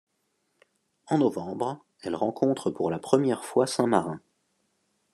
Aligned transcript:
En 1.05 1.19
novembre, 1.19 1.85
elle 2.01 2.15
rencontre 2.15 2.71
pour 2.71 2.89
la 2.89 2.97
première 2.97 3.45
fois 3.45 3.67
Saint-Marin. 3.67 4.19